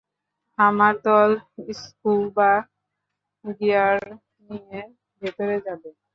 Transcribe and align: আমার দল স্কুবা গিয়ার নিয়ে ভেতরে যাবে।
আমার 0.59 0.93
দল 1.05 1.29
স্কুবা 1.79 2.51
গিয়ার 3.57 3.99
নিয়ে 4.47 4.79
ভেতরে 5.21 5.55
যাবে। 5.65 5.89